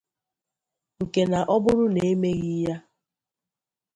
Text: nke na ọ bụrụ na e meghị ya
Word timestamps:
nke 1.01 1.21
na 1.31 1.39
ọ 1.53 1.55
bụrụ 1.63 1.85
na 1.95 2.01
e 2.11 2.13
meghị 2.21 2.53
ya 2.65 2.75